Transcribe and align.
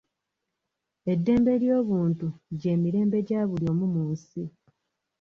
Eddembe 1.13 1.53
ly'obuntu 1.61 2.27
gy'emirembe 2.59 3.17
gya 3.27 3.41
buli 3.49 3.65
omu 3.71 3.85
mu 3.93 4.03
nsi. 4.11 4.43